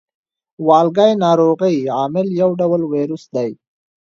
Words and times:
والګی 0.67 1.11
ناروغۍ 1.23 1.77
عامل 1.97 2.27
یو 2.41 2.49
ډول 2.59 2.81
ویروس 2.91 3.23
دی. 3.35 3.49